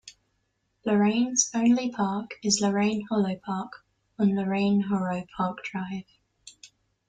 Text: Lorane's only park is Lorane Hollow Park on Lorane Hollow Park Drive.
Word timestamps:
Lorane's 0.83 1.51
only 1.53 1.91
park 1.91 2.31
is 2.41 2.59
Lorane 2.59 3.03
Hollow 3.07 3.39
Park 3.45 3.85
on 4.17 4.29
Lorane 4.29 4.81
Hollow 4.89 5.27
Park 5.37 5.63
Drive. 5.63 6.05